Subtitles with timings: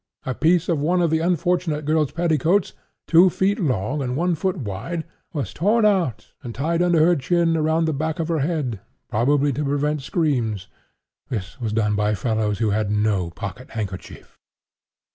[0.25, 2.73] A piece of one of the unfortunate girl's petticoats,
[3.07, 7.55] two feet long and one foot wide, was torn out and tied under her chin
[7.55, 8.79] around the back of her head,
[9.11, 10.67] probably to prevent screams.
[11.29, 14.39] This was done by fellows who had no pocket handkerchief."